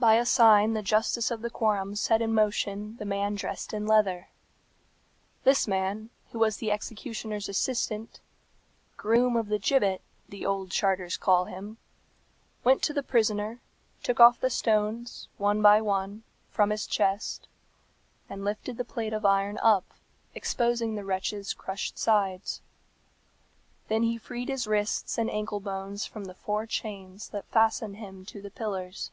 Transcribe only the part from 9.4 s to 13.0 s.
the gibbet," the old charters call him, went to